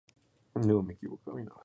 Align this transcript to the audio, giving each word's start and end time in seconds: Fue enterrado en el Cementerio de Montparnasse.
Fue 0.51 0.63
enterrado 0.63 0.79
en 0.79 0.85
el 0.89 0.95
Cementerio 0.97 1.09
de 1.27 1.31
Montparnasse. 1.33 1.59